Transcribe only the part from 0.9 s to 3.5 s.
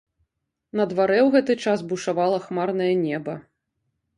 дварэ ў гэты час бушавала хмарнае неба.